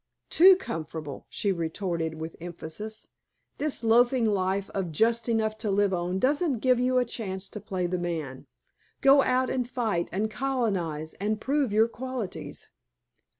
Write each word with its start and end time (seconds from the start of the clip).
"Too 0.31 0.55
comfortable," 0.55 1.27
she 1.29 1.51
retorted 1.51 2.15
with 2.15 2.35
emphasis. 2.41 3.07
"This 3.59 3.83
loafing 3.83 4.25
life 4.25 4.71
of 4.71 4.91
just 4.91 5.29
enough 5.29 5.59
to 5.59 5.69
live 5.69 5.93
on 5.93 6.17
doesn't 6.17 6.57
give 6.57 6.79
you 6.79 6.97
a 6.97 7.05
chance 7.05 7.47
to 7.49 7.61
play 7.61 7.85
the 7.85 7.99
man. 7.99 8.47
Go 9.01 9.21
out 9.21 9.51
and 9.51 9.69
fight 9.69 10.09
and 10.11 10.31
colonize 10.31 11.13
and 11.21 11.39
prove 11.39 11.71
your 11.71 11.87
qualities." 11.87 12.69